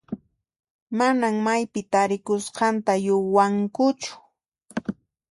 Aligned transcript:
Manan 0.97 1.35
maypi 1.45 1.81
tarikusqanta 1.91 2.93
yachankuchu. 3.05 4.11